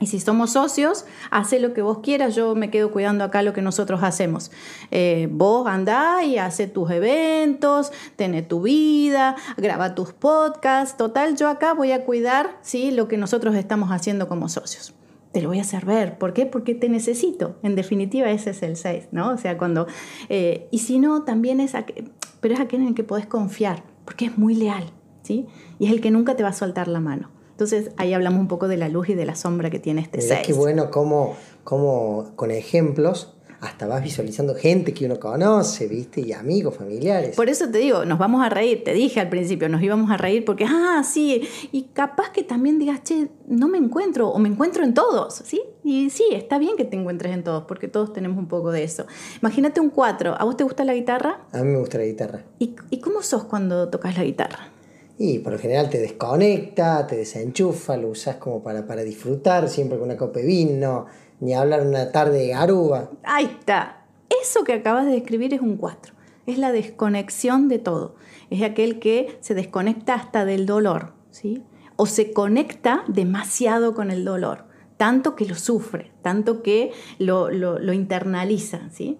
Y 0.00 0.06
si 0.06 0.18
somos 0.18 0.52
socios, 0.52 1.06
hace 1.30 1.60
lo 1.60 1.72
que 1.72 1.80
vos 1.80 2.00
quieras, 2.00 2.34
yo 2.34 2.56
me 2.56 2.68
quedo 2.68 2.90
cuidando 2.90 3.22
acá 3.22 3.42
lo 3.42 3.52
que 3.52 3.62
nosotros 3.62 4.02
hacemos. 4.02 4.50
Eh, 4.90 5.28
vos 5.30 5.68
andá 5.68 6.24
y 6.24 6.36
hace 6.36 6.66
tus 6.66 6.90
eventos, 6.90 7.92
tenés 8.16 8.48
tu 8.48 8.62
vida, 8.62 9.36
graba 9.56 9.94
tus 9.94 10.12
podcasts, 10.12 10.96
total, 10.96 11.36
yo 11.36 11.48
acá 11.48 11.74
voy 11.74 11.92
a 11.92 12.04
cuidar 12.04 12.58
¿sí? 12.62 12.90
lo 12.90 13.06
que 13.06 13.16
nosotros 13.16 13.54
estamos 13.54 13.90
haciendo 13.90 14.28
como 14.28 14.48
socios. 14.48 14.94
Te 15.30 15.42
lo 15.42 15.48
voy 15.48 15.58
a 15.58 15.62
hacer 15.62 15.84
ver. 15.84 16.18
¿Por 16.18 16.32
qué? 16.32 16.46
Porque 16.46 16.74
te 16.74 16.88
necesito. 16.88 17.56
En 17.62 17.74
definitiva, 17.74 18.30
ese 18.30 18.50
es 18.50 18.62
el 18.62 18.76
6, 18.76 19.08
¿no? 19.10 19.30
O 19.30 19.36
sea, 19.36 19.58
cuando... 19.58 19.86
Eh, 20.28 20.68
y 20.70 20.78
si 20.78 20.98
no, 20.98 21.22
también 21.22 21.58
es... 21.58 21.74
Aquel, 21.74 22.12
pero 22.40 22.54
es 22.54 22.60
aquel 22.60 22.82
en 22.82 22.88
el 22.88 22.94
que 22.94 23.04
podés 23.04 23.26
confiar, 23.26 23.82
porque 24.04 24.26
es 24.26 24.38
muy 24.38 24.54
leal, 24.54 24.84
¿sí? 25.22 25.46
Y 25.78 25.86
es 25.86 25.92
el 25.92 26.00
que 26.00 26.10
nunca 26.10 26.36
te 26.36 26.42
va 26.42 26.50
a 26.50 26.52
soltar 26.52 26.88
la 26.88 27.00
mano. 27.00 27.33
Entonces 27.54 27.92
ahí 27.98 28.12
hablamos 28.12 28.40
un 28.40 28.48
poco 28.48 28.66
de 28.66 28.76
la 28.76 28.88
luz 28.88 29.10
y 29.10 29.14
de 29.14 29.24
la 29.24 29.36
sombra 29.36 29.70
que 29.70 29.78
tiene 29.78 30.00
este 30.00 30.20
6. 30.20 30.40
Qué 30.44 30.52
bueno 30.52 30.90
cómo, 30.90 31.36
cómo 31.62 32.32
con 32.34 32.50
ejemplos 32.50 33.34
hasta 33.60 33.86
vas 33.86 34.02
visualizando 34.02 34.56
gente 34.56 34.92
que 34.92 35.06
uno 35.06 35.18
conoce, 35.18 35.86
¿viste? 35.86 36.20
Y 36.20 36.32
amigos, 36.32 36.76
familiares. 36.76 37.34
Por 37.34 37.48
eso 37.48 37.70
te 37.70 37.78
digo, 37.78 38.04
nos 38.04 38.18
vamos 38.18 38.44
a 38.44 38.48
reír, 38.48 38.84
te 38.84 38.92
dije 38.92 39.20
al 39.20 39.28
principio, 39.28 39.68
nos 39.68 39.82
íbamos 39.82 40.10
a 40.10 40.16
reír 40.16 40.44
porque, 40.44 40.66
ah, 40.68 41.02
sí, 41.04 41.48
y 41.72 41.84
capaz 41.94 42.30
que 42.30 42.42
también 42.42 42.78
digas, 42.78 43.02
che, 43.04 43.28
no 43.46 43.68
me 43.68 43.78
encuentro 43.78 44.28
o 44.28 44.38
me 44.38 44.48
encuentro 44.48 44.84
en 44.84 44.92
todos, 44.92 45.34
¿sí? 45.44 45.62
Y 45.82 46.10
sí, 46.10 46.24
está 46.32 46.58
bien 46.58 46.76
que 46.76 46.84
te 46.84 46.96
encuentres 46.96 47.32
en 47.32 47.44
todos, 47.44 47.64
porque 47.64 47.88
todos 47.88 48.12
tenemos 48.12 48.36
un 48.36 48.48
poco 48.48 48.70
de 48.70 48.84
eso. 48.84 49.06
Imagínate 49.40 49.80
un 49.80 49.90
4, 49.90 50.34
¿a 50.38 50.44
vos 50.44 50.56
te 50.56 50.64
gusta 50.64 50.84
la 50.84 50.94
guitarra? 50.94 51.46
A 51.52 51.62
mí 51.62 51.70
me 51.70 51.78
gusta 51.78 51.98
la 51.98 52.04
guitarra. 52.04 52.42
¿Y, 52.58 52.74
y 52.90 52.98
cómo 53.00 53.22
sos 53.22 53.44
cuando 53.44 53.88
tocas 53.88 54.16
la 54.18 54.24
guitarra? 54.24 54.74
Y 55.16 55.38
por 55.38 55.52
lo 55.52 55.58
general 55.58 55.88
te 55.90 55.98
desconecta, 55.98 57.06
te 57.06 57.16
desenchufa, 57.16 57.96
lo 57.96 58.08
usas 58.08 58.36
como 58.36 58.62
para, 58.62 58.86
para 58.86 59.02
disfrutar, 59.02 59.68
siempre 59.68 59.98
con 59.98 60.08
una 60.08 60.16
copa 60.16 60.40
de 60.40 60.46
vino, 60.46 61.06
ni 61.40 61.54
hablar 61.54 61.86
una 61.86 62.10
tarde 62.10 62.38
de 62.38 62.48
garuba. 62.48 63.10
Ahí 63.22 63.44
está. 63.44 64.06
Eso 64.42 64.64
que 64.64 64.72
acabas 64.72 65.06
de 65.06 65.12
describir 65.12 65.54
es 65.54 65.60
un 65.60 65.76
4. 65.76 66.14
Es 66.46 66.58
la 66.58 66.72
desconexión 66.72 67.68
de 67.68 67.78
todo. 67.78 68.16
Es 68.50 68.62
aquel 68.62 68.98
que 68.98 69.38
se 69.40 69.54
desconecta 69.54 70.14
hasta 70.14 70.44
del 70.44 70.66
dolor, 70.66 71.12
¿sí? 71.30 71.62
O 71.96 72.06
se 72.06 72.32
conecta 72.32 73.04
demasiado 73.06 73.94
con 73.94 74.10
el 74.10 74.24
dolor, 74.24 74.64
tanto 75.04 75.36
que 75.36 75.44
lo 75.44 75.54
sufre, 75.54 76.12
tanto 76.22 76.62
que 76.62 76.90
lo, 77.18 77.50
lo, 77.50 77.92
internaliza, 77.92 78.88
¿sí? 78.90 79.18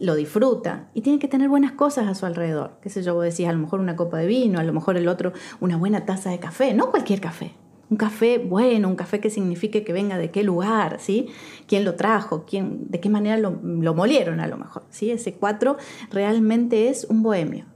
lo 0.00 0.14
disfruta 0.14 0.88
y 0.94 1.02
tiene 1.02 1.18
que 1.18 1.28
tener 1.28 1.50
buenas 1.50 1.72
cosas 1.72 2.08
a 2.08 2.14
su 2.14 2.24
alrededor. 2.24 2.78
Qué 2.80 2.88
sé 2.88 3.02
yo, 3.02 3.12
vos 3.14 3.24
decís, 3.24 3.46
a 3.46 3.52
lo 3.52 3.58
mejor 3.58 3.80
una 3.80 3.96
copa 3.96 4.16
de 4.16 4.26
vino, 4.26 4.58
a 4.58 4.64
lo 4.64 4.72
mejor 4.72 4.96
el 4.96 5.08
otro 5.08 5.34
una 5.60 5.76
buena 5.76 6.06
taza 6.06 6.30
de 6.30 6.38
café, 6.38 6.72
no 6.72 6.90
cualquier 6.90 7.20
café. 7.20 7.52
Un 7.90 7.98
café 7.98 8.38
bueno, 8.38 8.88
un 8.88 8.96
café 8.96 9.20
que 9.20 9.28
signifique 9.28 9.84
que 9.84 9.92
venga 9.92 10.16
de 10.16 10.30
qué 10.30 10.42
lugar, 10.42 11.00
¿sí? 11.00 11.26
¿Quién 11.66 11.84
lo 11.84 11.96
trajo? 11.96 12.46
¿Quién, 12.46 12.90
¿De 12.90 12.98
qué 12.98 13.10
manera 13.10 13.36
lo, 13.36 13.60
lo 13.62 13.92
molieron 13.92 14.40
a 14.40 14.46
lo 14.46 14.56
mejor? 14.56 14.84
¿sí? 14.88 15.10
Ese 15.10 15.34
cuatro 15.34 15.76
realmente 16.10 16.88
es 16.88 17.04
un 17.10 17.22
bohemio. 17.22 17.66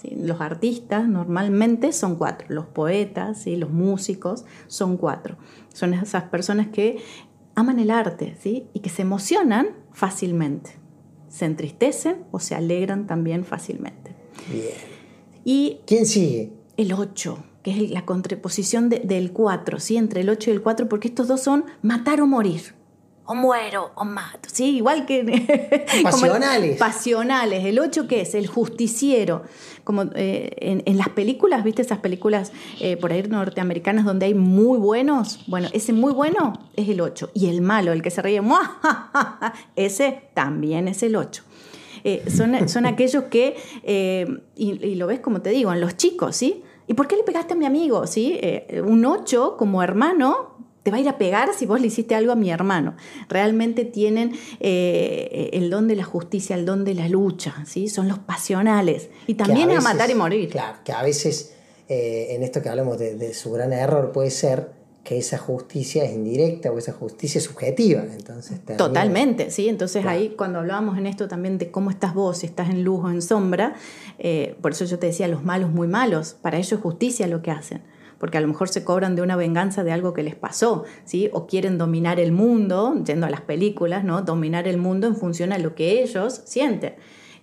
¿Sí? 0.00 0.14
Los 0.16 0.40
artistas 0.40 1.08
normalmente 1.08 1.92
son 1.92 2.16
cuatro, 2.16 2.46
los 2.50 2.66
poetas, 2.66 3.42
¿sí? 3.42 3.56
los 3.56 3.70
músicos 3.70 4.44
son 4.68 4.96
cuatro. 4.96 5.36
Son 5.72 5.94
esas 5.94 6.24
personas 6.24 6.68
que 6.68 6.98
aman 7.54 7.78
el 7.78 7.90
arte 7.90 8.36
¿sí? 8.40 8.66
y 8.72 8.80
que 8.80 8.90
se 8.90 9.02
emocionan 9.02 9.68
fácilmente 9.92 10.78
se 11.28 11.44
entristecen 11.44 12.24
o 12.32 12.40
se 12.40 12.56
alegran 12.56 13.06
también 13.06 13.44
fácilmente. 13.44 14.16
Bien. 14.50 14.64
Y 15.44 15.78
¿Quién 15.86 16.04
sigue? 16.04 16.52
el 16.76 16.92
8, 16.92 17.38
que 17.62 17.70
es 17.70 17.90
la 17.92 18.04
contraposición 18.04 18.88
de- 18.88 18.98
del 18.98 19.30
4, 19.30 19.78
¿sí? 19.78 19.96
entre 19.96 20.22
el 20.22 20.28
8 20.28 20.50
y 20.50 20.54
el 20.54 20.60
4, 20.60 20.88
porque 20.88 21.06
estos 21.06 21.28
dos 21.28 21.40
son 21.40 21.66
matar 21.82 22.20
o 22.20 22.26
morir. 22.26 22.74
O 23.30 23.34
muero 23.36 23.92
o 23.94 24.04
mato, 24.04 24.48
¿sí? 24.52 24.76
Igual 24.78 25.06
que... 25.06 25.20
como 26.10 26.26
el- 26.26 26.32
Pasionales. 26.32 26.78
pasionales. 26.78 27.64
El 27.64 27.78
8, 27.78 28.08
¿qué 28.08 28.22
es? 28.22 28.34
El 28.34 28.48
justiciero. 28.48 29.42
Como 29.84 30.02
eh, 30.16 30.56
en, 30.58 30.82
en 30.84 30.98
las 30.98 31.10
películas, 31.10 31.62
¿viste 31.62 31.82
esas 31.82 31.98
películas 32.00 32.50
eh, 32.80 32.96
por 32.96 33.12
ahí 33.12 33.22
norteamericanas 33.22 34.04
donde 34.04 34.26
hay 34.26 34.34
muy 34.34 34.78
buenos? 34.78 35.44
Bueno, 35.46 35.68
ese 35.72 35.92
muy 35.92 36.12
bueno 36.12 36.54
es 36.74 36.88
el 36.88 37.00
8. 37.00 37.30
Y 37.32 37.46
el 37.48 37.60
malo, 37.62 37.92
el 37.92 38.02
que 38.02 38.10
se 38.10 38.20
ríe, 38.20 38.40
¡muajajaja! 38.50 39.54
ese 39.76 40.22
también 40.34 40.88
es 40.88 41.02
el 41.04 41.14
8. 41.14 41.44
Eh, 42.02 42.24
son, 42.34 42.68
son 42.68 42.84
aquellos 42.86 43.24
que, 43.24 43.56
y, 44.56 44.84
y 44.86 44.94
lo 44.96 45.06
ves 45.06 45.20
como 45.20 45.40
te 45.40 45.50
digo, 45.50 45.72
en 45.72 45.80
los 45.80 45.96
chicos, 45.96 46.34
¿sí? 46.34 46.64
¿Y 46.88 46.94
por 46.94 47.06
qué 47.06 47.14
le 47.16 47.22
pegaste 47.22 47.52
a 47.52 47.56
mi 47.56 47.66
amigo? 47.66 48.04
¿sí? 48.08 48.36
Eh, 48.42 48.82
un 48.84 49.04
8 49.04 49.54
como 49.56 49.80
hermano 49.82 50.49
te 50.82 50.90
va 50.90 50.96
a 50.96 51.00
ir 51.00 51.08
a 51.08 51.18
pegar 51.18 51.50
si 51.56 51.66
vos 51.66 51.80
le 51.80 51.88
hiciste 51.88 52.14
algo 52.14 52.32
a 52.32 52.36
mi 52.36 52.50
hermano. 52.50 52.94
Realmente 53.28 53.84
tienen 53.84 54.32
eh, 54.60 55.50
el 55.52 55.68
don 55.70 55.88
de 55.88 55.96
la 55.96 56.04
justicia, 56.04 56.56
el 56.56 56.64
don 56.64 56.84
de 56.84 56.94
la 56.94 57.08
lucha, 57.08 57.64
¿sí? 57.66 57.88
Son 57.88 58.08
los 58.08 58.18
pasionales. 58.18 59.08
Y 59.26 59.34
también 59.34 59.64
a, 59.70 59.74
veces- 59.74 59.84
matar 59.84 60.10
y 60.10 60.14
morir. 60.14 60.48
Claro, 60.48 60.78
que 60.84 60.92
a 60.92 61.02
veces 61.02 61.54
eh, 61.88 62.28
en 62.30 62.42
esto 62.42 62.62
que 62.62 62.68
hablamos 62.68 62.98
de, 62.98 63.14
de 63.16 63.34
su 63.34 63.50
gran 63.52 63.72
error 63.72 64.12
puede 64.12 64.30
ser 64.30 64.78
que 65.04 65.16
esa 65.18 65.38
justicia 65.38 66.04
es 66.04 66.12
indirecta 66.12 66.70
o 66.70 66.78
esa 66.78 66.92
justicia 66.92 67.38
es 67.38 67.44
subjetiva. 67.44 68.02
Entonces, 68.12 68.58
termina- 68.60 68.76
Totalmente, 68.76 69.50
sí. 69.50 69.68
Entonces 69.68 70.02
Claro. 70.02 70.18
ahí 70.18 70.34
cuando 70.36 70.58
hablábamos 70.60 70.98
en 70.98 71.06
esto 71.06 71.26
también 71.26 71.58
de 71.58 71.70
cómo 71.70 71.90
estás 71.90 72.14
vos, 72.14 72.38
si 72.38 72.46
estás 72.46 72.68
en 72.70 72.84
luz 72.84 73.04
o 73.04 73.10
en 73.10 73.22
sombra, 73.22 73.74
eh, 74.18 74.56
por 74.60 74.72
eso 74.72 74.84
yo 74.84 74.98
te 74.98 75.06
decía, 75.08 75.26
los 75.28 75.42
malos 75.42 75.70
muy 75.70 75.88
malos, 75.88 76.36
para 76.40 76.58
ellos 76.58 76.72
es 76.72 76.80
justicia 76.80 77.26
lo 77.26 77.40
que 77.42 77.50
hacen. 77.50 77.82
Porque 78.20 78.38
a 78.38 78.40
lo 78.40 78.46
mejor 78.46 78.68
se 78.68 78.84
cobran 78.84 79.16
de 79.16 79.22
una 79.22 79.34
venganza 79.34 79.82
de 79.82 79.90
algo 79.90 80.12
que 80.12 80.22
les 80.22 80.36
pasó, 80.36 80.84
¿sí? 81.04 81.30
O 81.32 81.48
quieren 81.48 81.78
dominar 81.78 82.20
el 82.20 82.30
mundo, 82.30 83.02
yendo 83.04 83.26
a 83.26 83.30
las 83.30 83.40
películas, 83.40 84.04
¿no? 84.04 84.22
Dominar 84.22 84.68
el 84.68 84.76
mundo 84.76 85.08
en 85.08 85.16
función 85.16 85.52
a 85.52 85.58
lo 85.58 85.74
que 85.74 86.02
ellos 86.02 86.42
sienten. 86.44 86.94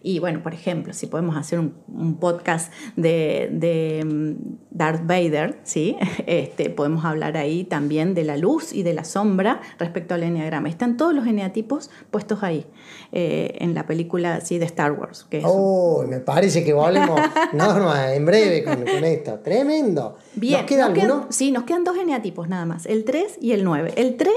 Y 0.07 0.19
bueno, 0.19 0.41
por 0.41 0.53
ejemplo, 0.53 0.93
si 0.93 1.07
podemos 1.07 1.35
hacer 1.35 1.59
un, 1.59 1.73
un 1.93 2.15
podcast 2.17 2.71
de, 2.95 3.49
de, 3.51 4.05
mm, 4.05 4.35
Darth 4.71 5.05
Vader, 5.05 5.59
¿sí? 5.63 5.97
este, 6.27 6.69
podemos 6.69 7.03
hablar 7.03 7.35
ahí 7.35 7.65
también 7.65 8.13
de 8.13 8.23
la 8.23 8.37
luz 8.37 8.71
y 8.71 8.83
de 8.83 8.93
la 8.93 9.03
sombra 9.03 9.59
respecto 9.77 10.13
al 10.13 10.23
enneagrama. 10.23 10.69
Están 10.69 10.95
todos 10.95 11.13
los 11.13 11.27
eneatipos 11.27 11.89
puestos 12.09 12.41
ahí, 12.41 12.65
eh, 13.11 13.57
en 13.59 13.73
la 13.73 13.85
película 13.85 14.39
¿sí? 14.39 14.59
de 14.59 14.65
Star 14.65 14.93
Wars. 14.93 15.25
Que 15.29 15.39
es 15.39 15.43
un- 15.43 15.51
Oh, 15.53 16.05
me 16.07 16.19
parece 16.21 16.63
que 16.63 16.71
volvemos, 16.71 17.19
Norma, 17.53 18.13
en 18.13 18.25
breve 18.25 18.63
con, 18.63 18.75
con 18.85 19.03
esto. 19.03 19.39
Tremendo. 19.43 20.15
Bien, 20.35 20.61
¿Nos 20.61 20.69
queda 20.69 20.87
nos 20.89 20.97
quedan- 20.97 21.25
sí, 21.33 21.51
nos 21.51 21.63
quedan 21.65 21.83
dos 21.83 21.97
eneatipos 21.97 22.47
nada 22.47 22.65
más, 22.65 22.85
el 22.85 23.03
3 23.03 23.39
y 23.41 23.51
el 23.51 23.65
9. 23.65 23.91
El 23.97 24.15
3 24.15 24.33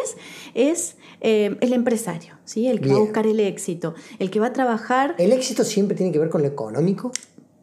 es 0.55 0.97
eh, 1.21 1.57
el 1.61 1.73
empresario, 1.75 2.35
¿sí? 2.51 2.67
el 2.67 2.81
que 2.81 2.89
va 2.89 2.97
a 2.97 3.01
buscar 3.01 3.27
el 3.27 3.39
éxito, 3.39 3.95
el 4.19 4.31
que 4.31 4.41
va 4.41 4.49
a 4.49 4.53
trabajar 4.53 5.15
¿El 5.19 5.33
éxito 5.33 5.63
siempre 5.65 5.97
tiene 5.97 6.13
que 6.13 6.19
ver 6.19 6.31
con 6.31 6.43
lo 6.43 6.49
económico? 6.49 7.13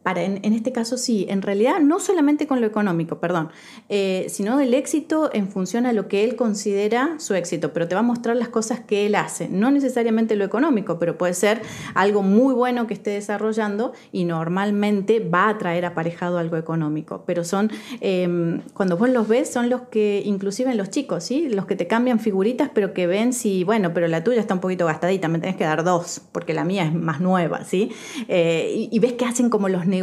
Para, 0.07 0.23
en, 0.23 0.53
este 0.53 0.71
caso 0.71 0.97
sí, 0.97 1.25
en 1.27 1.41
realidad 1.41 1.81
no 1.81 1.99
solamente 1.99 2.47
con 2.47 2.61
lo 2.61 2.67
económico, 2.67 3.19
perdón, 3.19 3.49
eh, 3.89 4.27
sino 4.29 4.57
el 4.61 4.73
éxito 4.73 5.29
en 5.33 5.49
función 5.49 5.85
a 5.85 5.91
lo 5.91 6.07
que 6.07 6.23
él 6.23 6.37
considera 6.37 7.15
su 7.19 7.33
éxito, 7.33 7.73
pero 7.73 7.89
te 7.89 7.95
va 7.95 7.99
a 7.99 8.03
mostrar 8.05 8.37
las 8.37 8.47
cosas 8.47 8.79
que 8.79 9.05
él 9.05 9.15
hace, 9.15 9.49
no 9.49 9.69
necesariamente 9.69 10.37
lo 10.37 10.45
económico, 10.45 10.97
pero 10.97 11.17
puede 11.17 11.33
ser 11.33 11.61
algo 11.93 12.21
muy 12.21 12.53
bueno 12.53 12.87
que 12.87 12.93
esté 12.93 13.09
desarrollando 13.09 13.91
y 14.13 14.23
normalmente 14.23 15.19
va 15.19 15.49
a 15.49 15.57
traer 15.57 15.85
aparejado 15.85 16.37
algo 16.37 16.55
económico, 16.55 17.25
pero 17.27 17.43
son, 17.43 17.69
eh, 17.99 18.61
cuando 18.73 18.95
vos 18.95 19.09
los 19.09 19.27
ves, 19.27 19.51
son 19.51 19.69
los 19.69 19.81
que, 19.91 20.23
inclusive 20.23 20.71
en 20.71 20.77
los 20.77 20.89
chicos, 20.89 21.25
¿sí? 21.25 21.49
los 21.49 21.65
que 21.65 21.75
te 21.75 21.87
cambian 21.87 22.21
figuritas, 22.21 22.71
pero 22.73 22.93
que 22.93 23.07
ven 23.07 23.33
si, 23.33 23.65
bueno, 23.65 23.93
pero 23.93 24.07
la 24.07 24.23
tuya 24.23 24.39
está 24.39 24.53
un 24.53 24.61
poquito 24.61 24.85
gastadita, 24.85 25.27
me 25.27 25.39
tenés 25.39 25.57
que 25.57 25.65
dar 25.65 25.83
dos, 25.83 26.21
porque 26.31 26.53
la 26.53 26.63
mía 26.63 26.85
es 26.85 26.93
más 26.93 27.19
nueva, 27.19 27.65
¿sí? 27.65 27.91
Eh, 28.29 28.71
y, 28.73 28.95
y 28.95 28.99
ves 28.99 29.11
que 29.11 29.25
hacen 29.25 29.49
como 29.49 29.67
los 29.67 29.85
negocios 29.85 29.96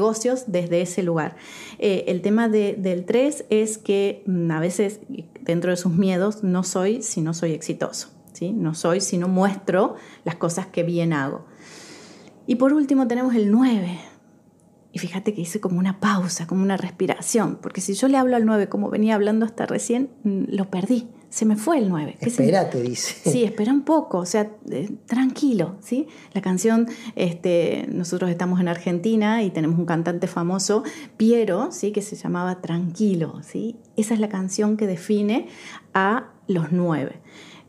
desde 0.47 0.81
ese 0.83 1.03
lugar. 1.03 1.37
Eh, 1.79 2.05
el 2.09 2.21
tema 2.23 2.49
de- 2.49 2.75
del 2.79 3.05
3 3.05 3.45
es 3.51 3.79
que 3.79 4.23
mm, 4.27 4.51
a 4.51 4.61
veces 4.61 5.01
dentro 5.41 5.71
de 5.71 5.77
sus 5.77 5.93
miedos 5.93 6.43
no 6.43 6.63
soy 6.63 7.03
si 7.03 7.21
no 7.21 7.35
soy 7.35 7.53
exitoso, 7.53 8.09
¿sí? 8.33 8.53
No 8.53 8.75
soy 8.75 9.01
si 9.01 9.19
no 9.19 9.29
muestro 9.29 9.95
las 10.25 10.37
cosas 10.37 10.67
que 10.67 10.83
bien 10.83 11.13
hago. 11.13 11.45
Y 12.47 12.57
por 12.57 12.73
último 12.73 13.07
tenemos 13.09 13.35
el 13.35 13.51
9. 13.51 13.99
Y 14.93 14.99
fíjate 14.99 15.35
que 15.35 15.41
hice 15.41 15.61
como 15.61 15.79
una 15.79 15.99
pausa, 15.99 16.47
como 16.47 16.63
una 16.63 16.77
respiración, 16.77 17.59
porque 17.61 17.81
si 17.81 17.95
yo 17.95 18.07
le 18.09 18.17
hablo 18.17 18.37
al 18.37 18.47
9 18.47 18.69
como 18.69 18.91
venía 18.91 19.15
hablando 19.17 19.45
hasta 19.45 19.67
recién, 19.67 20.11
mm, 20.23 20.45
lo 20.51 20.71
perdí, 20.71 21.09
se 21.31 21.45
me 21.45 21.57
fue 21.57 21.79
el 21.79 21.89
9. 21.89 22.17
¿Qué 22.21 22.31
significa? 22.31 22.63
Espérate, 22.63 22.89
dice. 22.89 23.31
Sí, 23.31 23.45
espera 23.45 23.73
un 23.73 23.83
poco, 23.83 24.19
o 24.19 24.27
sea, 24.27 24.51
eh, 24.71 24.91
tranquilo, 25.07 25.77
¿sí? 25.81 26.07
La 26.33 26.41
canción, 26.41 26.89
este, 27.17 27.87
nosotros 27.91 28.31
estamos 28.31 28.61
en 28.61 28.69
Argentina 28.69 29.43
y 29.43 29.51
tenemos 29.51 29.79
un 29.79 29.87
cantante 29.87 30.27
famoso, 30.27 30.83
Piero, 31.17 31.73
¿sí? 31.73 31.93
Que 31.93 32.03
se 32.03 32.17
llamaba 32.17 32.61
Tranquilo, 32.61 33.41
¿sí? 33.43 33.77
Esa 33.97 34.15
es 34.15 34.21
la 34.21 34.29
canción 34.29 34.77
que 34.77 34.87
define 34.87 35.49
a 35.93 36.31
los 36.47 36.73
nueve. 36.73 37.21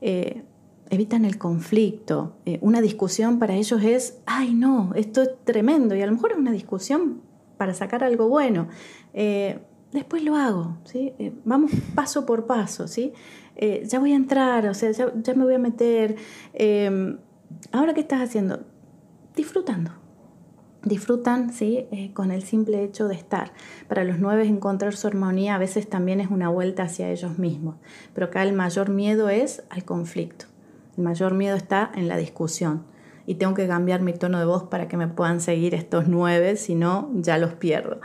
Eh, 0.01 0.43
evitan 0.89 1.25
el 1.25 1.37
conflicto. 1.37 2.37
Eh, 2.45 2.59
una 2.61 2.81
discusión 2.81 3.39
para 3.39 3.55
ellos 3.55 3.83
es, 3.83 4.19
ay 4.25 4.53
no, 4.53 4.91
esto 4.95 5.21
es 5.21 5.29
tremendo, 5.43 5.95
y 5.95 6.01
a 6.01 6.05
lo 6.05 6.11
mejor 6.11 6.31
es 6.31 6.37
una 6.37 6.51
discusión 6.51 7.21
para 7.57 7.73
sacar 7.73 8.03
algo 8.03 8.27
bueno. 8.27 8.67
Eh, 9.13 9.59
después 9.91 10.23
lo 10.23 10.35
hago, 10.35 10.77
¿sí? 10.83 11.13
Vamos 11.43 11.71
paso 11.95 12.25
por 12.25 12.45
paso, 12.45 12.87
¿sí? 12.87 13.13
Eh, 13.55 13.83
ya 13.87 13.99
voy 13.99 14.13
a 14.13 14.15
entrar, 14.15 14.67
o 14.67 14.73
sea, 14.73 14.91
ya, 14.91 15.33
me 15.35 15.43
voy 15.43 15.55
a 15.55 15.59
meter. 15.59 16.15
Em, 16.53 17.17
ahora, 17.71 17.93
¿qué 17.93 18.01
estás 18.01 18.21
haciendo? 18.21 18.61
Disfrutando. 19.35 19.91
Disfrutan, 20.83 21.51
¿sí? 21.51 21.87
Eh, 21.91 22.11
con 22.13 22.31
el 22.31 22.43
simple 22.43 22.83
hecho 22.83 23.07
de 23.07 23.15
estar. 23.15 23.51
Para 23.87 24.03
los 24.03 24.19
nueve 24.19 24.45
encontrar 24.45 24.95
su 24.95 25.07
armonía 25.07 25.55
a 25.55 25.57
veces 25.57 25.89
también 25.89 26.19
es 26.19 26.29
una 26.29 26.49
vuelta 26.49 26.83
hacia 26.83 27.09
ellos 27.09 27.39
mismos. 27.39 27.77
Pero 28.13 28.27
acá 28.27 28.43
el 28.43 28.53
mayor 28.53 28.89
miedo 28.89 29.29
es 29.29 29.63
al 29.69 29.83
conflicto. 29.83 30.45
El 30.97 31.03
mayor 31.03 31.33
miedo 31.33 31.55
está 31.55 31.91
en 31.95 32.07
la 32.07 32.17
discusión. 32.17 32.83
Y 33.25 33.35
tengo 33.35 33.55
que 33.55 33.67
cambiar 33.67 34.01
mi 34.01 34.13
tono 34.13 34.37
de 34.37 34.45
voz 34.45 34.63
para 34.63 34.87
que 34.87 34.97
me 34.97 35.07
puedan 35.07 35.41
seguir 35.41 35.73
estos 35.73 36.07
nueve, 36.07 36.55
si 36.57 36.75
no, 36.75 37.09
ya 37.15 37.39
los 37.39 37.53
pierdo. 37.53 37.99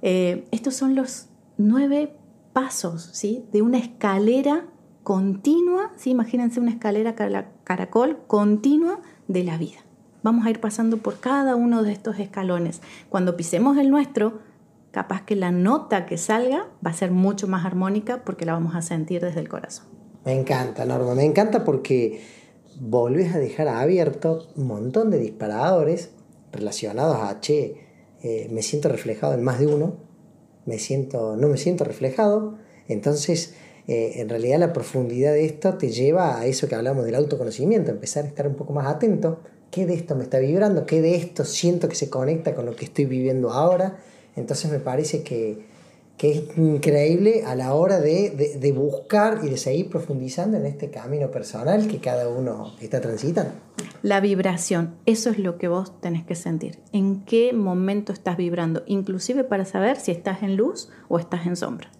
estos 0.00 0.74
son 0.74 0.94
los 0.94 1.28
nueve 1.58 2.14
pasos 2.52 3.10
¿sí? 3.12 3.44
de 3.52 3.62
una 3.62 3.78
escalera 3.78 4.66
continua, 5.02 5.92
¿sí? 5.96 6.10
imagínense 6.10 6.60
una 6.60 6.70
escalera 6.70 7.14
caracol 7.64 8.18
continua 8.26 9.00
de 9.28 9.44
la 9.44 9.58
vida. 9.58 9.78
Vamos 10.22 10.46
a 10.46 10.50
ir 10.50 10.60
pasando 10.60 10.98
por 10.98 11.18
cada 11.18 11.56
uno 11.56 11.82
de 11.82 11.92
estos 11.92 12.18
escalones. 12.18 12.82
Cuando 13.08 13.36
pisemos 13.36 13.78
el 13.78 13.90
nuestro, 13.90 14.40
capaz 14.90 15.22
que 15.22 15.36
la 15.36 15.50
nota 15.50 16.04
que 16.04 16.18
salga 16.18 16.66
va 16.84 16.90
a 16.90 16.94
ser 16.94 17.10
mucho 17.10 17.48
más 17.48 17.64
armónica 17.64 18.22
porque 18.24 18.44
la 18.44 18.52
vamos 18.52 18.74
a 18.74 18.82
sentir 18.82 19.22
desde 19.22 19.40
el 19.40 19.48
corazón. 19.48 19.86
Me 20.24 20.38
encanta, 20.38 20.84
Norma, 20.84 21.14
me 21.14 21.24
encanta 21.24 21.64
porque 21.64 22.20
volvés 22.78 23.34
a 23.34 23.38
dejar 23.38 23.68
abierto 23.68 24.48
un 24.56 24.66
montón 24.66 25.10
de 25.10 25.18
disparadores 25.18 26.10
relacionados 26.52 27.16
a, 27.16 27.40
che, 27.40 27.88
eh, 28.22 28.48
me 28.50 28.62
siento 28.62 28.88
reflejado 28.88 29.32
en 29.34 29.42
más 29.42 29.58
de 29.58 29.66
uno, 29.66 29.96
me 30.66 30.78
siento, 30.78 31.36
no 31.36 31.48
me 31.48 31.56
siento 31.56 31.84
reflejado. 31.84 32.58
Entonces, 32.88 33.54
eh, 33.90 34.20
en 34.20 34.28
realidad 34.28 34.60
la 34.60 34.72
profundidad 34.72 35.32
de 35.32 35.44
esto 35.44 35.74
te 35.74 35.90
lleva 35.90 36.38
a 36.38 36.46
eso 36.46 36.68
que 36.68 36.76
hablamos 36.76 37.04
del 37.04 37.16
autoconocimiento, 37.16 37.90
empezar 37.90 38.24
a 38.24 38.28
estar 38.28 38.46
un 38.46 38.54
poco 38.54 38.72
más 38.72 38.86
atento. 38.86 39.40
¿Qué 39.72 39.84
de 39.84 39.94
esto 39.94 40.14
me 40.14 40.22
está 40.22 40.38
vibrando? 40.38 40.86
¿Qué 40.86 41.02
de 41.02 41.16
esto 41.16 41.44
siento 41.44 41.88
que 41.88 41.96
se 41.96 42.08
conecta 42.08 42.54
con 42.54 42.66
lo 42.66 42.76
que 42.76 42.84
estoy 42.84 43.06
viviendo 43.06 43.50
ahora? 43.50 43.98
Entonces 44.36 44.70
me 44.70 44.78
parece 44.78 45.24
que, 45.24 45.66
que 46.16 46.30
es 46.30 46.42
increíble 46.56 47.42
a 47.44 47.56
la 47.56 47.74
hora 47.74 47.98
de, 47.98 48.54
de, 48.60 48.72
buscar 48.72 49.40
y 49.42 49.48
de 49.48 49.56
seguir 49.56 49.90
profundizando 49.90 50.56
en 50.56 50.66
este 50.66 50.88
camino 50.90 51.32
personal 51.32 51.88
que 51.88 51.98
cada 51.98 52.28
uno 52.28 52.74
está 52.80 53.00
transitando. 53.00 53.50
La 54.02 54.20
vibración, 54.20 54.94
eso 55.04 55.30
es 55.30 55.40
lo 55.40 55.58
que 55.58 55.66
vos 55.66 56.00
tenés 56.00 56.24
que 56.24 56.36
sentir. 56.36 56.78
¿En 56.92 57.24
qué 57.24 57.52
momento 57.52 58.12
estás 58.12 58.36
vibrando? 58.36 58.84
Inclusive 58.86 59.42
para 59.42 59.64
saber 59.64 59.96
si 59.96 60.12
estás 60.12 60.44
en 60.44 60.54
luz 60.54 60.90
o 61.08 61.18
estás 61.18 61.44
en 61.44 61.56
sombra. 61.56 61.90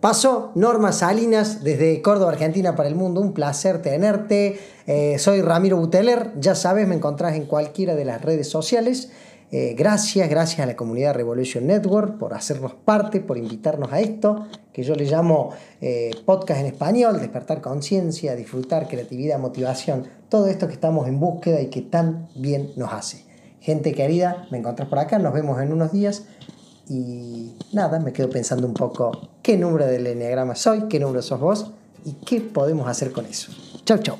Paso, 0.00 0.52
Norma 0.54 0.92
Salinas, 0.92 1.64
desde 1.64 2.00
Córdoba, 2.02 2.30
Argentina 2.30 2.76
para 2.76 2.88
el 2.88 2.94
mundo. 2.94 3.20
Un 3.20 3.32
placer 3.32 3.82
tenerte. 3.82 4.60
Eh, 4.86 5.18
soy 5.18 5.42
Ramiro 5.42 5.76
Buteler. 5.76 6.30
Ya 6.38 6.54
sabes, 6.54 6.86
me 6.86 6.94
encontrás 6.94 7.34
en 7.34 7.46
cualquiera 7.46 7.96
de 7.96 8.04
las 8.04 8.22
redes 8.22 8.48
sociales. 8.48 9.10
Eh, 9.50 9.74
gracias, 9.76 10.28
gracias 10.28 10.60
a 10.60 10.66
la 10.66 10.76
comunidad 10.76 11.14
Revolution 11.14 11.66
Network 11.66 12.16
por 12.16 12.34
hacernos 12.34 12.74
parte, 12.74 13.20
por 13.20 13.38
invitarnos 13.38 13.92
a 13.92 13.98
esto, 13.98 14.46
que 14.72 14.84
yo 14.84 14.94
le 14.94 15.04
llamo 15.06 15.50
eh, 15.80 16.10
podcast 16.24 16.60
en 16.60 16.66
español, 16.66 17.18
despertar 17.18 17.60
conciencia, 17.60 18.36
disfrutar, 18.36 18.86
creatividad, 18.86 19.38
motivación, 19.38 20.06
todo 20.28 20.46
esto 20.46 20.68
que 20.68 20.74
estamos 20.74 21.08
en 21.08 21.18
búsqueda 21.18 21.60
y 21.60 21.70
que 21.70 21.80
tan 21.80 22.28
bien 22.36 22.70
nos 22.76 22.92
hace. 22.92 23.24
Gente 23.60 23.94
querida, 23.94 24.46
me 24.52 24.58
encontrás 24.58 24.88
por 24.88 24.98
acá, 24.98 25.18
nos 25.18 25.32
vemos 25.32 25.60
en 25.60 25.72
unos 25.72 25.92
días 25.92 26.24
y 26.88 27.54
nada, 27.72 27.98
me 28.00 28.12
quedo 28.12 28.28
pensando 28.30 28.66
un 28.66 28.74
poco 28.74 29.12
qué 29.48 29.56
número 29.56 29.86
del 29.86 30.06
enneagrama 30.06 30.54
soy, 30.54 30.88
qué 30.90 31.00
número 31.00 31.22
sos 31.22 31.40
vos 31.40 31.70
y 32.04 32.12
qué 32.26 32.42
podemos 32.42 32.86
hacer 32.86 33.12
con 33.12 33.24
eso. 33.24 33.50
Chau, 33.86 33.96
chau. 33.96 34.18